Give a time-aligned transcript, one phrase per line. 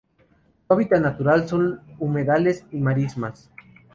[0.67, 3.51] Su hábitat natural son humedales y marismas.